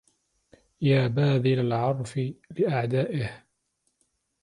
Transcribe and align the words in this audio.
يا 0.81 1.07
باذل 1.07 1.59
العرف 1.59 2.19
لأعدائه 2.59 3.29